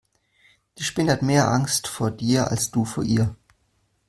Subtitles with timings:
[0.79, 3.35] Die Spinne hat mehr Angst vor dir als du vor ihr.